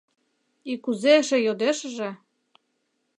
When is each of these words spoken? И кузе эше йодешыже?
И 0.71 0.73
кузе 0.83 1.13
эше 1.21 1.37
йодешыже? 1.45 2.09